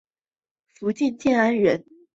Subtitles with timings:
[0.67, 1.85] 福建建安人。